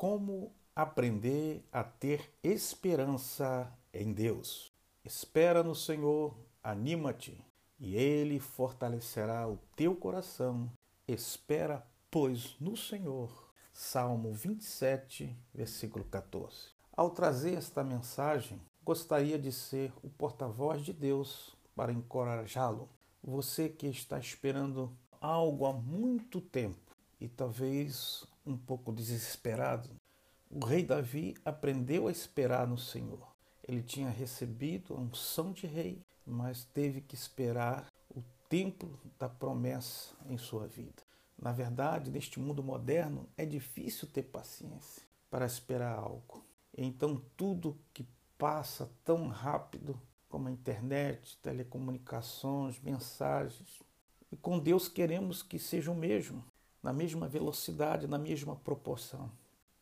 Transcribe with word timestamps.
Como 0.00 0.50
aprender 0.74 1.62
a 1.70 1.84
ter 1.84 2.32
esperança 2.42 3.70
em 3.92 4.14
Deus? 4.14 4.72
Espera 5.04 5.62
no 5.62 5.74
Senhor, 5.74 6.34
anima-te, 6.62 7.36
e 7.78 7.96
Ele 7.96 8.40
fortalecerá 8.40 9.46
o 9.46 9.58
teu 9.76 9.94
coração. 9.94 10.72
Espera, 11.06 11.86
pois, 12.10 12.56
no 12.58 12.78
Senhor. 12.78 13.52
Salmo 13.74 14.32
27, 14.32 15.36
versículo 15.52 16.06
14. 16.06 16.68
Ao 16.96 17.10
trazer 17.10 17.56
esta 17.56 17.84
mensagem, 17.84 18.58
gostaria 18.82 19.38
de 19.38 19.52
ser 19.52 19.92
o 20.02 20.08
porta-voz 20.08 20.80
de 20.80 20.94
Deus 20.94 21.54
para 21.76 21.92
encorajá-lo. 21.92 22.88
Você 23.22 23.68
que 23.68 23.86
está 23.86 24.18
esperando 24.18 24.96
algo 25.20 25.66
há 25.66 25.74
muito 25.74 26.40
tempo 26.40 26.96
e 27.20 27.28
talvez 27.28 28.26
um 28.44 28.56
pouco 28.56 28.92
desesperado, 28.92 29.90
o 30.50 30.64
rei 30.64 30.82
Davi 30.82 31.36
aprendeu 31.44 32.08
a 32.08 32.10
esperar 32.10 32.66
no 32.66 32.76
Senhor. 32.76 33.28
Ele 33.66 33.82
tinha 33.82 34.10
recebido 34.10 34.94
a 34.94 34.98
unção 34.98 35.52
de 35.52 35.66
rei, 35.66 36.04
mas 36.26 36.64
teve 36.64 37.00
que 37.00 37.14
esperar 37.14 37.86
o 38.14 38.22
tempo 38.48 38.98
da 39.18 39.28
promessa 39.28 40.14
em 40.28 40.36
sua 40.36 40.66
vida. 40.66 41.02
Na 41.40 41.52
verdade, 41.52 42.10
neste 42.10 42.40
mundo 42.40 42.62
moderno, 42.62 43.28
é 43.36 43.46
difícil 43.46 44.08
ter 44.08 44.24
paciência 44.24 45.02
para 45.30 45.46
esperar 45.46 45.96
algo. 45.96 46.44
Então, 46.76 47.22
tudo 47.36 47.78
que 47.94 48.04
passa 48.36 48.90
tão 49.04 49.28
rápido 49.28 50.00
como 50.28 50.48
a 50.48 50.52
internet, 50.52 51.38
telecomunicações, 51.42 52.80
mensagens, 52.80 53.80
e 54.32 54.36
com 54.36 54.58
Deus 54.58 54.88
queremos 54.88 55.42
que 55.42 55.58
seja 55.58 55.90
o 55.90 55.94
mesmo, 55.94 56.44
na 56.82 56.92
mesma 56.92 57.28
velocidade, 57.28 58.06
na 58.06 58.18
mesma 58.18 58.56
proporção. 58.56 59.30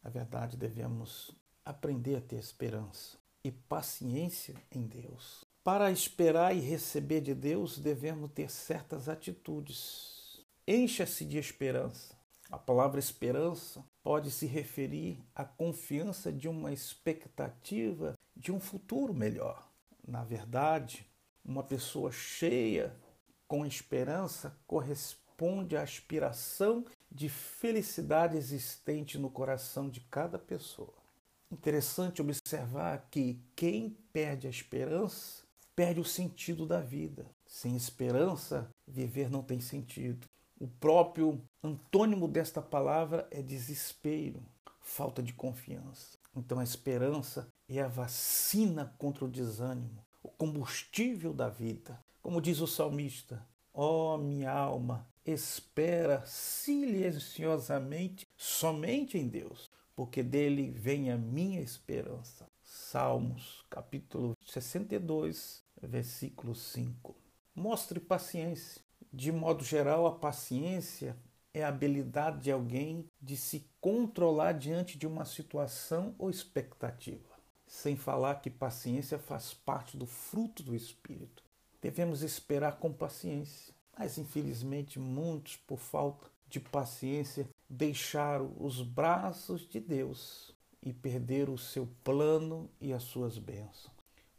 Na 0.02 0.10
verdade, 0.10 0.56
devemos 0.56 1.30
aprender 1.64 2.16
a 2.16 2.20
ter 2.20 2.36
esperança 2.36 3.18
e 3.44 3.50
paciência 3.50 4.54
em 4.70 4.86
Deus. 4.86 5.44
Para 5.62 5.90
esperar 5.90 6.56
e 6.56 6.60
receber 6.60 7.20
de 7.20 7.34
Deus, 7.34 7.78
devemos 7.78 8.30
ter 8.32 8.50
certas 8.50 9.08
atitudes. 9.08 10.42
Encha-se 10.66 11.24
de 11.24 11.38
esperança. 11.38 12.16
A 12.50 12.58
palavra 12.58 12.98
esperança 12.98 13.84
pode 14.02 14.30
se 14.30 14.46
referir 14.46 15.22
à 15.34 15.44
confiança 15.44 16.32
de 16.32 16.48
uma 16.48 16.72
expectativa 16.72 18.14
de 18.34 18.50
um 18.50 18.58
futuro 18.58 19.12
melhor. 19.12 19.68
Na 20.06 20.24
verdade, 20.24 21.06
uma 21.44 21.62
pessoa 21.62 22.10
cheia 22.10 22.96
com 23.46 23.66
esperança 23.66 24.56
corresponde 24.66 25.76
à 25.76 25.82
aspiração 25.82 26.84
de 27.10 27.28
felicidade 27.28 28.36
existente 28.36 29.18
no 29.18 29.30
coração 29.30 29.88
de 29.88 30.00
cada 30.00 30.38
pessoa. 30.38 30.94
Interessante 31.50 32.20
observar 32.20 33.08
que 33.10 33.40
quem 33.56 33.96
perde 34.12 34.46
a 34.46 34.50
esperança 34.50 35.42
perde 35.74 36.00
o 36.00 36.04
sentido 36.04 36.66
da 36.66 36.80
vida. 36.80 37.26
Sem 37.46 37.76
esperança, 37.76 38.68
viver 38.86 39.30
não 39.30 39.42
tem 39.42 39.60
sentido. 39.60 40.26
O 40.60 40.66
próprio 40.66 41.40
antônimo 41.62 42.26
desta 42.26 42.60
palavra 42.60 43.28
é 43.30 43.40
desespero, 43.40 44.42
falta 44.82 45.22
de 45.22 45.32
confiança. 45.32 46.18
Então 46.34 46.58
a 46.58 46.64
esperança 46.64 47.48
é 47.68 47.80
a 47.80 47.88
vacina 47.88 48.92
contra 48.98 49.24
o 49.24 49.30
desânimo, 49.30 50.04
o 50.22 50.28
combustível 50.28 51.32
da 51.32 51.48
vida. 51.48 51.98
Como 52.20 52.42
diz 52.42 52.60
o 52.60 52.66
salmista: 52.66 53.46
Ó 53.72 54.16
oh, 54.16 54.18
minha 54.18 54.50
alma, 54.50 55.06
espera 55.32 56.24
silenciosamente 56.24 58.26
somente 58.36 59.18
em 59.18 59.28
Deus, 59.28 59.70
porque 59.94 60.22
dele 60.22 60.70
vem 60.70 61.10
a 61.10 61.18
minha 61.18 61.60
esperança. 61.60 62.48
Salmos, 62.62 63.64
capítulo 63.68 64.34
62, 64.40 65.62
versículo 65.82 66.54
5. 66.54 67.14
Mostre 67.54 68.00
paciência. 68.00 68.80
De 69.12 69.32
modo 69.32 69.64
geral, 69.64 70.06
a 70.06 70.18
paciência 70.18 71.16
é 71.52 71.64
a 71.64 71.68
habilidade 71.68 72.42
de 72.42 72.52
alguém 72.52 73.10
de 73.20 73.36
se 73.36 73.68
controlar 73.80 74.52
diante 74.52 74.98
de 74.98 75.06
uma 75.06 75.24
situação 75.24 76.14
ou 76.18 76.30
expectativa. 76.30 77.36
Sem 77.66 77.96
falar 77.96 78.36
que 78.36 78.48
paciência 78.48 79.18
faz 79.18 79.52
parte 79.52 79.96
do 79.96 80.06
fruto 80.06 80.62
do 80.62 80.74
Espírito. 80.74 81.42
Devemos 81.80 82.22
esperar 82.22 82.78
com 82.78 82.92
paciência, 82.92 83.74
mas 83.98 84.16
infelizmente 84.16 84.98
muitos, 84.98 85.56
por 85.56 85.78
falta 85.78 86.30
de 86.48 86.60
paciência, 86.60 87.48
deixaram 87.68 88.54
os 88.58 88.80
braços 88.80 89.68
de 89.68 89.80
Deus 89.80 90.54
e 90.80 90.92
perderam 90.92 91.54
o 91.54 91.58
seu 91.58 91.88
plano 92.04 92.70
e 92.80 92.92
as 92.92 93.02
suas 93.02 93.36
bênçãos. 93.36 93.90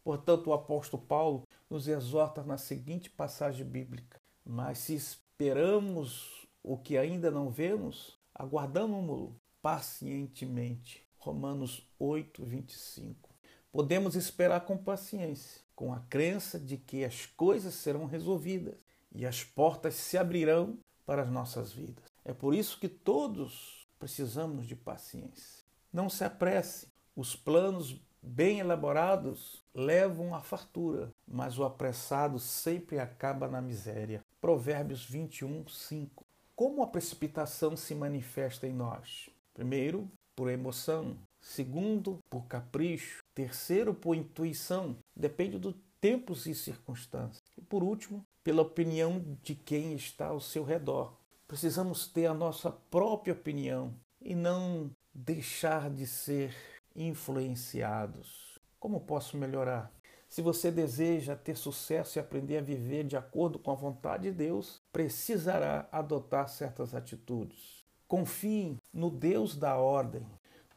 Portanto, 0.01 0.47
o 0.47 0.53
apóstolo 0.53 1.03
Paulo 1.03 1.43
nos 1.69 1.87
exorta 1.87 2.41
na 2.41 2.57
seguinte 2.57 3.09
passagem 3.09 3.65
bíblica: 3.65 4.19
Mas 4.45 4.79
se 4.79 4.95
esperamos 4.95 6.47
o 6.63 6.77
que 6.77 6.97
ainda 6.97 7.29
não 7.29 7.49
vemos, 7.49 8.17
aguardamos-lo 8.33 9.35
pacientemente. 9.61 11.03
Romanos 11.17 11.85
8, 11.99 12.45
25. 12.45 13.29
Podemos 13.73 14.15
esperar 14.15 14.61
com 14.61 14.77
paciência, 14.77 15.61
com 15.75 15.93
a 15.93 15.99
crença 15.99 16.57
de 16.57 16.77
que 16.77 17.03
as 17.03 17.25
coisas 17.25 17.73
serão 17.73 18.05
resolvidas 18.05 18.88
e 19.13 19.25
as 19.25 19.43
portas 19.43 19.95
se 19.95 20.17
abrirão 20.17 20.77
para 21.05 21.23
as 21.23 21.29
nossas 21.29 21.71
vidas. 21.71 22.05
É 22.23 22.33
por 22.33 22.53
isso 22.53 22.79
que 22.79 22.87
todos 22.87 23.87
precisamos 23.97 24.65
de 24.65 24.75
paciência. 24.75 25.65
Não 25.91 26.09
se 26.09 26.23
apresse, 26.23 26.87
os 27.15 27.35
planos 27.35 27.99
bem 28.21 28.59
elaborados 28.59 29.63
levam 29.73 30.35
à 30.35 30.41
fartura, 30.41 31.09
mas 31.27 31.57
o 31.57 31.63
apressado 31.63 32.37
sempre 32.37 32.99
acaba 32.99 33.47
na 33.47 33.61
miséria. 33.61 34.23
Provérbios 34.39 35.03
21, 35.05 35.67
5. 35.67 36.25
Como 36.55 36.83
a 36.83 36.87
precipitação 36.87 37.75
se 37.75 37.95
manifesta 37.95 38.67
em 38.67 38.73
nós? 38.73 39.29
Primeiro, 39.53 40.09
por 40.35 40.49
emoção. 40.49 41.17
Segundo, 41.41 42.19
por 42.29 42.45
capricho. 42.47 43.23
Terceiro, 43.33 43.93
por 43.93 44.15
intuição. 44.15 44.97
Depende 45.15 45.57
do 45.57 45.73
tempos 45.99 46.45
e 46.45 46.53
circunstâncias. 46.53 47.41
E 47.57 47.61
por 47.61 47.83
último, 47.83 48.23
pela 48.49 48.63
opinião 48.63 49.23
de 49.43 49.53
quem 49.53 49.93
está 49.93 50.29
ao 50.29 50.39
seu 50.39 50.63
redor. 50.63 51.13
Precisamos 51.47 52.07
ter 52.07 52.25
a 52.25 52.33
nossa 52.33 52.71
própria 52.71 53.31
opinião 53.31 53.93
e 54.19 54.33
não 54.33 54.89
deixar 55.13 55.87
de 55.87 56.07
ser 56.07 56.55
influenciados. 56.95 58.57
Como 58.79 59.01
posso 59.01 59.37
melhorar? 59.37 59.93
Se 60.27 60.41
você 60.41 60.71
deseja 60.71 61.35
ter 61.35 61.55
sucesso 61.55 62.17
e 62.17 62.19
aprender 62.19 62.57
a 62.57 62.61
viver 62.63 63.03
de 63.03 63.15
acordo 63.15 63.59
com 63.59 63.69
a 63.69 63.75
vontade 63.75 64.23
de 64.23 64.31
Deus, 64.31 64.81
precisará 64.91 65.87
adotar 65.91 66.49
certas 66.49 66.95
atitudes. 66.95 67.85
Confie 68.07 68.77
no 68.91 69.11
Deus 69.11 69.55
da 69.55 69.77
ordem, 69.77 70.25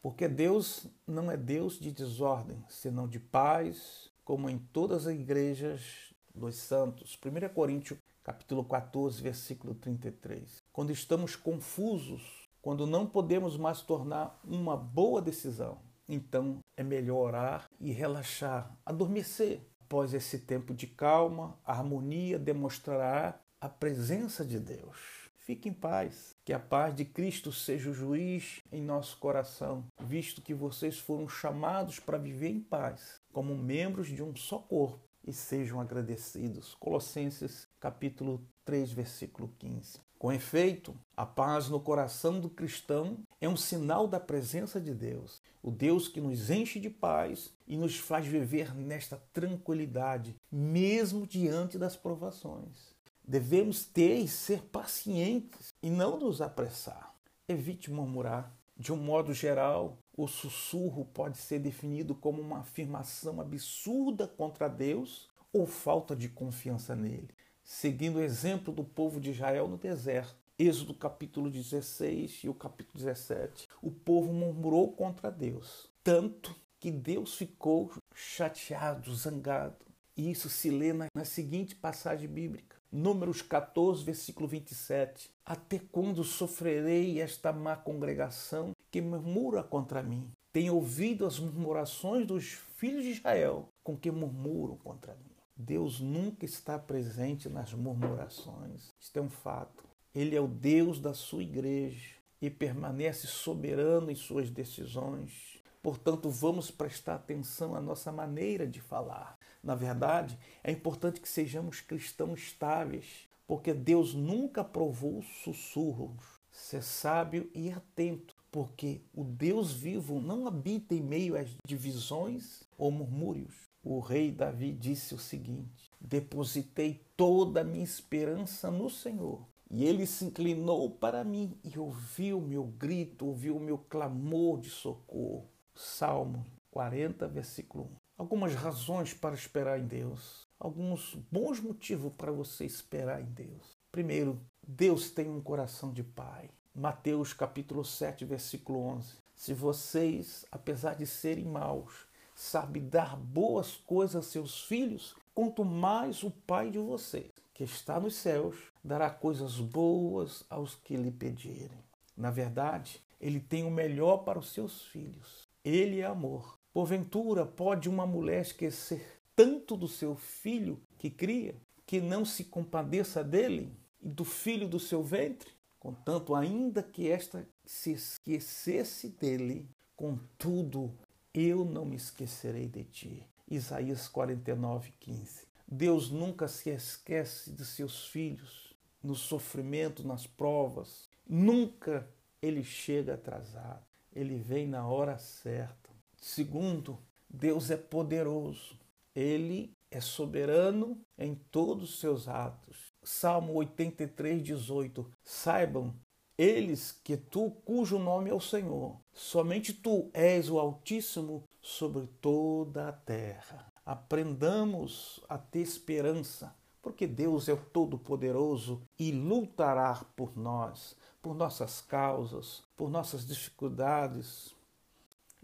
porque 0.02 0.28
Deus 0.28 0.86
não 1.06 1.30
é 1.30 1.38
Deus 1.38 1.80
de 1.80 1.90
desordem, 1.90 2.62
senão 2.68 3.08
de 3.08 3.18
paz, 3.18 4.10
como 4.26 4.50
em 4.50 4.58
todas 4.58 5.06
as 5.06 5.14
igrejas 5.14 6.11
dos 6.34 6.56
santos. 6.56 7.18
1 7.24 7.54
Coríntios 7.54 7.98
capítulo 8.22 8.64
14, 8.64 9.20
versículo 9.20 9.74
33. 9.74 10.62
Quando 10.72 10.92
estamos 10.92 11.34
confusos, 11.34 12.48
quando 12.60 12.86
não 12.86 13.06
podemos 13.06 13.56
mais 13.56 13.82
tornar 13.82 14.40
uma 14.44 14.76
boa 14.76 15.20
decisão, 15.20 15.80
então 16.08 16.58
é 16.76 16.82
melhor 16.82 17.28
orar 17.28 17.70
e 17.80 17.90
relaxar, 17.90 18.76
adormecer. 18.86 19.60
Após 19.80 20.14
esse 20.14 20.38
tempo 20.38 20.72
de 20.72 20.86
calma, 20.86 21.58
a 21.64 21.72
harmonia 21.72 22.38
demonstrará 22.38 23.38
a 23.60 23.68
presença 23.68 24.44
de 24.44 24.58
Deus. 24.58 25.30
Fique 25.36 25.68
em 25.68 25.72
paz. 25.72 26.36
Que 26.44 26.52
a 26.52 26.58
paz 26.58 26.94
de 26.94 27.04
Cristo 27.04 27.52
seja 27.52 27.90
o 27.90 27.94
juiz 27.94 28.60
em 28.70 28.80
nosso 28.80 29.18
coração, 29.18 29.84
visto 30.00 30.40
que 30.40 30.54
vocês 30.54 30.98
foram 30.98 31.28
chamados 31.28 31.98
para 31.98 32.16
viver 32.16 32.48
em 32.48 32.60
paz, 32.60 33.20
como 33.32 33.54
membros 33.56 34.08
de 34.08 34.22
um 34.22 34.34
só 34.34 34.58
corpo, 34.58 35.11
e 35.26 35.32
sejam 35.32 35.80
agradecidos. 35.80 36.74
Colossenses 36.74 37.68
capítulo 37.80 38.40
3, 38.64 38.92
versículo 38.92 39.52
15. 39.58 40.00
Com 40.18 40.32
efeito, 40.32 40.94
a 41.16 41.26
paz 41.26 41.68
no 41.68 41.80
coração 41.80 42.38
do 42.38 42.48
cristão 42.48 43.18
é 43.40 43.48
um 43.48 43.56
sinal 43.56 44.06
da 44.06 44.20
presença 44.20 44.80
de 44.80 44.94
Deus, 44.94 45.42
o 45.60 45.70
Deus 45.70 46.06
que 46.06 46.20
nos 46.20 46.48
enche 46.48 46.78
de 46.78 46.88
paz 46.88 47.52
e 47.66 47.76
nos 47.76 47.98
faz 47.98 48.24
viver 48.24 48.72
nesta 48.72 49.20
tranquilidade, 49.32 50.36
mesmo 50.50 51.26
diante 51.26 51.76
das 51.76 51.96
provações. 51.96 52.94
Devemos 53.26 53.84
ter 53.84 54.18
e 54.18 54.28
ser 54.28 54.62
pacientes 54.62 55.74
e 55.82 55.90
não 55.90 56.18
nos 56.18 56.40
apressar. 56.40 57.14
Evite 57.48 57.90
murmurar. 57.90 58.52
De 58.76 58.92
um 58.92 58.96
modo 58.96 59.32
geral, 59.32 59.98
o 60.16 60.26
sussurro 60.26 61.04
pode 61.04 61.38
ser 61.38 61.58
definido 61.58 62.14
como 62.14 62.40
uma 62.40 62.60
afirmação 62.60 63.40
absurda 63.40 64.26
contra 64.26 64.68
Deus 64.68 65.28
ou 65.52 65.66
falta 65.66 66.16
de 66.16 66.28
confiança 66.28 66.96
nele 66.96 67.34
seguindo 67.62 68.16
o 68.16 68.22
exemplo 68.22 68.72
do 68.72 68.84
povo 68.84 69.20
de 69.20 69.30
Israel 69.30 69.68
no 69.68 69.76
deserto. 69.76 70.36
Êxodo 70.58 70.94
capítulo 70.94 71.50
16 71.50 72.44
e 72.44 72.48
o 72.48 72.54
capítulo 72.54 72.98
17. 72.98 73.68
O 73.80 73.90
povo 73.90 74.32
murmurou 74.32 74.92
contra 74.92 75.30
Deus, 75.30 75.90
tanto 76.04 76.54
que 76.78 76.90
Deus 76.90 77.34
ficou 77.34 77.90
chateado, 78.14 79.14
zangado. 79.14 79.86
E 80.16 80.30
isso 80.30 80.48
se 80.48 80.70
lê 80.70 80.92
na, 80.92 81.06
na 81.14 81.24
seguinte 81.24 81.74
passagem 81.74 82.28
bíblica. 82.28 82.76
Números 82.92 83.40
14, 83.40 84.04
versículo 84.04 84.46
27. 84.46 85.30
Até 85.46 85.78
quando 85.78 86.22
sofrerei 86.22 87.22
esta 87.22 87.50
má 87.50 87.74
congregação 87.74 88.76
que 88.90 89.00
murmura 89.00 89.62
contra 89.62 90.02
mim? 90.02 90.30
Tenho 90.52 90.74
ouvido 90.74 91.24
as 91.24 91.38
murmurações 91.38 92.26
dos 92.26 92.52
filhos 92.76 93.02
de 93.02 93.12
Israel 93.12 93.66
com 93.82 93.96
que 93.96 94.10
murmuram 94.10 94.76
contra 94.76 95.14
mim. 95.14 95.32
Deus 95.56 96.00
nunca 96.00 96.44
está 96.44 96.78
presente 96.78 97.48
nas 97.48 97.72
murmurações. 97.72 98.90
Isto 99.00 99.18
é 99.18 99.22
um 99.22 99.30
fato. 99.30 99.84
Ele 100.14 100.36
é 100.36 100.40
o 100.40 100.46
Deus 100.46 101.00
da 101.00 101.14
sua 101.14 101.42
igreja 101.42 102.16
e 102.42 102.50
permanece 102.50 103.26
soberano 103.26 104.10
em 104.10 104.14
suas 104.14 104.50
decisões. 104.50 105.51
Portanto, 105.82 106.30
vamos 106.30 106.70
prestar 106.70 107.16
atenção 107.16 107.74
à 107.74 107.80
nossa 107.80 108.12
maneira 108.12 108.66
de 108.66 108.80
falar. 108.80 109.36
Na 109.62 109.74
verdade, 109.74 110.38
é 110.62 110.70
importante 110.70 111.20
que 111.20 111.28
sejamos 111.28 111.80
cristãos 111.80 112.40
estáveis, 112.40 113.28
porque 113.48 113.74
Deus 113.74 114.14
nunca 114.14 114.60
aprovou 114.60 115.22
sussurros. 115.42 116.22
Ser 116.52 116.82
sábio 116.82 117.50
e 117.54 117.70
atento, 117.70 118.36
porque 118.50 119.00
o 119.12 119.24
Deus 119.24 119.72
vivo 119.72 120.20
não 120.20 120.46
habita 120.46 120.94
em 120.94 121.02
meio 121.02 121.36
às 121.36 121.48
divisões 121.66 122.62
ou 122.78 122.90
murmúrios. 122.90 123.54
O 123.82 123.98
rei 123.98 124.30
Davi 124.30 124.72
disse 124.72 125.14
o 125.14 125.18
seguinte: 125.18 125.90
Depositei 126.00 127.04
toda 127.16 127.62
a 127.62 127.64
minha 127.64 127.82
esperança 127.82 128.70
no 128.70 128.88
Senhor 128.88 129.44
e 129.68 129.84
ele 129.84 130.06
se 130.06 130.26
inclinou 130.26 130.90
para 130.90 131.24
mim 131.24 131.56
e 131.64 131.78
ouviu 131.78 132.38
o 132.38 132.46
meu 132.46 132.62
grito, 132.62 133.26
ouviu 133.26 133.56
o 133.56 133.60
meu 133.60 133.78
clamor 133.78 134.60
de 134.60 134.68
socorro. 134.68 135.48
Salmo 135.74 136.46
40, 136.70 137.26
versículo 137.28 137.84
1. 137.84 137.88
Algumas 138.18 138.54
razões 138.54 139.14
para 139.14 139.34
esperar 139.34 139.78
em 139.78 139.86
Deus. 139.86 140.46
Alguns 140.58 141.14
bons 141.30 141.60
motivos 141.60 142.12
para 142.16 142.30
você 142.30 142.64
esperar 142.64 143.20
em 143.20 143.32
Deus. 143.32 143.78
Primeiro, 143.90 144.40
Deus 144.66 145.10
tem 145.10 145.28
um 145.28 145.40
coração 145.40 145.92
de 145.92 146.02
pai. 146.02 146.50
Mateus 146.74 147.32
capítulo 147.32 147.84
7, 147.84 148.24
versículo 148.24 148.80
11. 148.80 149.14
Se 149.34 149.52
vocês, 149.52 150.46
apesar 150.52 150.94
de 150.94 151.06
serem 151.06 151.44
maus, 151.44 152.06
sabem 152.34 152.88
dar 152.88 153.16
boas 153.16 153.76
coisas 153.76 154.16
a 154.16 154.28
seus 154.28 154.64
filhos, 154.64 155.14
quanto 155.34 155.64
mais 155.64 156.22
o 156.22 156.30
Pai 156.30 156.70
de 156.70 156.78
vocês, 156.78 157.30
que 157.52 157.64
está 157.64 157.98
nos 157.98 158.14
céus, 158.14 158.56
dará 158.84 159.10
coisas 159.10 159.58
boas 159.58 160.44
aos 160.48 160.74
que 160.74 160.96
lhe 160.96 161.10
pedirem. 161.10 161.82
Na 162.16 162.30
verdade, 162.30 163.02
ele 163.20 163.40
tem 163.40 163.64
o 163.64 163.70
melhor 163.70 164.18
para 164.18 164.38
os 164.38 164.52
seus 164.52 164.82
filhos. 164.82 165.51
Ele 165.64 166.00
é 166.00 166.06
amor. 166.06 166.58
Porventura, 166.72 167.44
pode 167.44 167.88
uma 167.88 168.06
mulher 168.06 168.42
esquecer 168.42 169.20
tanto 169.36 169.76
do 169.76 169.88
seu 169.88 170.14
filho 170.14 170.80
que 170.98 171.10
cria, 171.10 171.54
que 171.86 172.00
não 172.00 172.24
se 172.24 172.44
compadeça 172.44 173.22
dele 173.22 173.76
e 174.00 174.08
do 174.08 174.24
filho 174.24 174.68
do 174.68 174.80
seu 174.80 175.02
ventre? 175.02 175.50
Contanto, 175.78 176.34
ainda 176.34 176.82
que 176.82 177.08
esta 177.08 177.46
se 177.64 177.92
esquecesse 177.92 179.08
dele, 179.08 179.68
contudo, 179.96 180.96
eu 181.34 181.64
não 181.64 181.84
me 181.84 181.96
esquecerei 181.96 182.68
de 182.68 182.84
ti. 182.84 183.26
Isaías 183.50 184.08
49, 184.08 184.92
15. 185.00 185.46
Deus 185.66 186.10
nunca 186.10 186.48
se 186.48 186.70
esquece 186.70 187.50
de 187.50 187.64
seus 187.64 188.06
filhos 188.06 188.74
no 189.02 189.14
sofrimento, 189.14 190.06
nas 190.06 190.26
provas. 190.26 191.08
Nunca 191.28 192.08
ele 192.40 192.62
chega 192.62 193.14
atrasado. 193.14 193.84
Ele 194.14 194.36
vem 194.36 194.66
na 194.66 194.86
hora 194.86 195.18
certa. 195.18 195.90
Segundo, 196.16 196.98
Deus 197.28 197.70
é 197.70 197.76
poderoso. 197.76 198.78
Ele 199.14 199.74
é 199.90 200.00
soberano 200.00 201.00
em 201.18 201.34
todos 201.34 201.90
os 201.90 202.00
seus 202.00 202.28
atos. 202.28 202.92
Salmo 203.02 203.54
83, 203.54 204.42
18. 204.42 205.10
Saibam 205.22 205.94
eles 206.36 206.98
que 207.04 207.16
tu, 207.16 207.50
cujo 207.64 207.98
nome 207.98 208.30
é 208.30 208.34
o 208.34 208.40
Senhor, 208.40 208.96
somente 209.12 209.72
tu 209.72 210.10
és 210.14 210.48
o 210.48 210.58
Altíssimo 210.58 211.44
sobre 211.60 212.06
toda 212.20 212.88
a 212.88 212.92
terra. 212.92 213.70
Aprendamos 213.84 215.20
a 215.28 215.36
ter 215.36 215.60
esperança, 215.60 216.54
porque 216.80 217.06
Deus 217.06 217.48
é 217.48 217.52
o 217.52 217.56
Todo-Poderoso 217.56 218.82
e 218.98 219.12
lutará 219.12 220.04
por 220.16 220.36
nós, 220.36 220.96
por 221.22 221.34
nossas 221.36 221.80
causas, 221.80 222.64
por 222.76 222.90
nossas 222.90 223.24
dificuldades. 223.24 224.54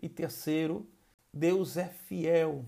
E 0.03 0.09
terceiro, 0.09 0.87
Deus 1.33 1.77
é 1.77 1.87
fiel. 1.87 2.67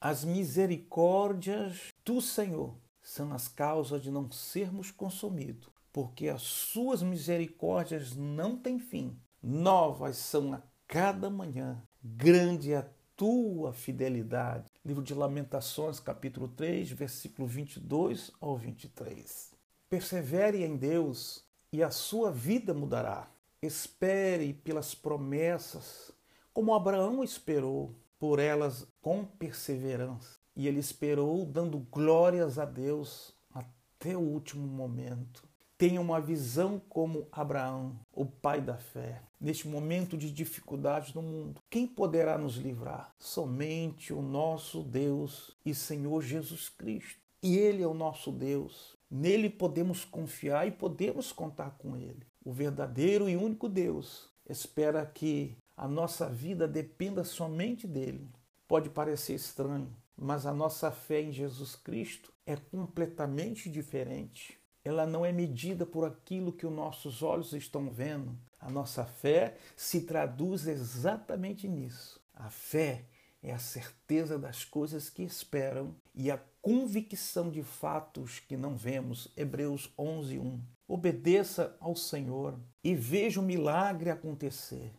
As 0.00 0.24
misericórdias 0.24 1.92
do 2.04 2.20
Senhor 2.20 2.76
são 3.00 3.32
as 3.32 3.48
causas 3.48 4.02
de 4.02 4.10
não 4.10 4.30
sermos 4.30 4.90
consumidos, 4.90 5.68
porque 5.92 6.28
as 6.28 6.42
suas 6.42 7.02
misericórdias 7.02 8.14
não 8.14 8.56
têm 8.56 8.78
fim. 8.78 9.18
Novas 9.42 10.16
são 10.16 10.52
a 10.52 10.62
cada 10.86 11.30
manhã. 11.30 11.82
Grande 12.02 12.72
é 12.72 12.78
a 12.78 12.88
tua 13.16 13.72
fidelidade. 13.72 14.70
Livro 14.84 15.02
de 15.02 15.14
Lamentações, 15.14 15.98
capítulo 15.98 16.48
3, 16.48 16.90
versículo 16.90 17.46
22 17.46 18.30
ao 18.40 18.56
23. 18.56 19.52
Persevere 19.88 20.62
em 20.62 20.76
Deus 20.76 21.47
e 21.72 21.82
a 21.82 21.90
sua 21.90 22.30
vida 22.30 22.72
mudará. 22.72 23.28
Espere 23.60 24.52
pelas 24.52 24.94
promessas, 24.94 26.12
como 26.52 26.74
Abraão 26.74 27.22
esperou 27.22 27.94
por 28.18 28.38
elas 28.38 28.86
com 29.00 29.24
perseverança. 29.24 30.38
E 30.56 30.66
ele 30.66 30.80
esperou 30.80 31.44
dando 31.46 31.78
glórias 31.90 32.58
a 32.58 32.64
Deus 32.64 33.32
até 33.54 34.16
o 34.16 34.20
último 34.20 34.66
momento. 34.66 35.48
Tenha 35.76 36.00
uma 36.00 36.20
visão 36.20 36.80
como 36.88 37.28
Abraão, 37.30 38.00
o 38.12 38.26
pai 38.26 38.60
da 38.60 38.76
fé. 38.76 39.22
Neste 39.40 39.68
momento 39.68 40.16
de 40.16 40.32
dificuldades 40.32 41.14
no 41.14 41.22
mundo, 41.22 41.62
quem 41.70 41.86
poderá 41.86 42.36
nos 42.36 42.56
livrar? 42.56 43.14
Somente 43.16 44.12
o 44.12 44.20
nosso 44.20 44.82
Deus 44.82 45.56
e 45.64 45.72
Senhor 45.72 46.20
Jesus 46.20 46.68
Cristo. 46.68 47.20
E 47.40 47.56
Ele 47.56 47.84
é 47.84 47.86
o 47.86 47.94
nosso 47.94 48.32
Deus. 48.32 48.97
Nele 49.10 49.48
podemos 49.48 50.04
confiar 50.04 50.66
e 50.66 50.70
podemos 50.70 51.32
contar 51.32 51.70
com 51.78 51.96
Ele. 51.96 52.26
O 52.44 52.52
verdadeiro 52.52 53.28
e 53.28 53.36
único 53.36 53.68
Deus 53.68 54.28
espera 54.48 55.04
que 55.06 55.56
a 55.76 55.86
nossa 55.86 56.28
vida 56.28 56.66
dependa 56.66 57.24
somente 57.24 57.86
dele. 57.86 58.28
Pode 58.66 58.90
parecer 58.90 59.34
estranho, 59.34 59.94
mas 60.16 60.46
a 60.46 60.52
nossa 60.52 60.90
fé 60.90 61.22
em 61.22 61.32
Jesus 61.32 61.76
Cristo 61.76 62.32
é 62.44 62.56
completamente 62.56 63.70
diferente 63.70 64.58
ela 64.88 65.06
não 65.06 65.24
é 65.24 65.30
medida 65.30 65.84
por 65.84 66.04
aquilo 66.06 66.52
que 66.52 66.66
os 66.66 66.72
nossos 66.72 67.22
olhos 67.22 67.52
estão 67.52 67.90
vendo. 67.90 68.36
A 68.58 68.70
nossa 68.70 69.04
fé 69.04 69.56
se 69.76 70.02
traduz 70.02 70.66
exatamente 70.66 71.68
nisso. 71.68 72.20
A 72.34 72.48
fé 72.48 73.04
é 73.42 73.52
a 73.52 73.58
certeza 73.58 74.38
das 74.38 74.64
coisas 74.64 75.10
que 75.10 75.22
esperam 75.22 75.94
e 76.18 76.32
a 76.32 76.40
convicção 76.60 77.48
de 77.48 77.62
fatos 77.62 78.40
que 78.40 78.56
não 78.56 78.76
vemos. 78.76 79.28
Hebreus 79.36 79.88
11:1. 79.96 80.60
Obedeça 80.88 81.76
ao 81.78 81.94
Senhor 81.94 82.58
e 82.82 82.94
veja 82.94 83.38
o 83.38 83.42
milagre 83.42 84.10
acontecer. 84.10 84.92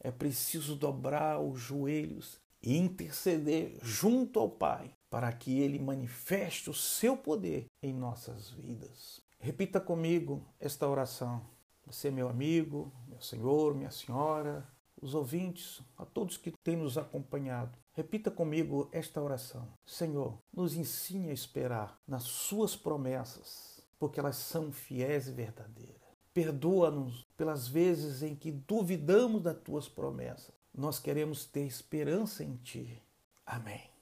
É 0.00 0.10
preciso 0.10 0.74
dobrar 0.74 1.40
os 1.40 1.60
joelhos 1.60 2.40
e 2.60 2.76
interceder 2.76 3.78
junto 3.82 4.40
ao 4.40 4.50
Pai 4.50 4.90
para 5.08 5.32
que 5.32 5.60
ele 5.60 5.78
manifeste 5.78 6.68
o 6.68 6.74
seu 6.74 7.16
poder 7.16 7.66
em 7.80 7.92
nossas 7.92 8.50
vidas. 8.50 9.22
Repita 9.38 9.80
comigo 9.80 10.44
esta 10.58 10.88
oração. 10.88 11.46
Você, 11.86 12.10
meu 12.10 12.28
amigo, 12.28 12.92
meu 13.06 13.20
senhor, 13.20 13.74
minha 13.74 13.90
senhora, 13.90 14.66
os 15.04 15.14
ouvintes, 15.14 15.82
a 15.98 16.06
todos 16.06 16.38
que 16.38 16.50
têm 16.50 16.76
nos 16.76 16.96
acompanhado. 16.96 17.78
Repita 17.92 18.30
comigo 18.30 18.88
esta 18.90 19.20
oração. 19.20 19.68
Senhor, 19.84 20.38
nos 20.50 20.74
ensine 20.74 21.28
a 21.28 21.34
esperar 21.34 22.00
nas 22.08 22.22
Suas 22.22 22.74
promessas, 22.74 23.82
porque 23.98 24.18
elas 24.18 24.36
são 24.36 24.72
fiéis 24.72 25.28
e 25.28 25.32
verdadeiras. 25.32 26.00
Perdoa-nos 26.32 27.26
pelas 27.36 27.68
vezes 27.68 28.22
em 28.22 28.34
que 28.34 28.50
duvidamos 28.50 29.42
das 29.42 29.60
Tuas 29.62 29.88
promessas. 29.88 30.54
Nós 30.72 30.98
queremos 30.98 31.44
ter 31.44 31.66
esperança 31.66 32.42
em 32.42 32.56
Ti. 32.56 33.00
Amém. 33.46 33.93